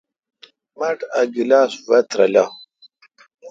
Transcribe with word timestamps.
مٹھ 0.77 1.03
ا 1.19 1.21
گلاس 1.35 1.71
وہ 1.87 1.99
ترلہ۔ 2.09 2.45